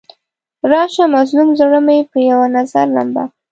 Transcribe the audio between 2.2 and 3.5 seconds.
یو نظر لمبه کړه.